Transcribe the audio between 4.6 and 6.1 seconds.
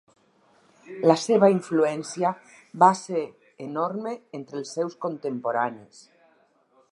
els seus contemporanis.